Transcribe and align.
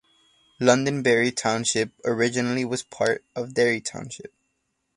Londonderry 0.59 1.31
Township 1.31 1.91
originally 2.03 2.65
was 2.65 2.81
part 2.81 3.23
of 3.35 3.53
Derry 3.53 3.79
Township. 3.79 4.33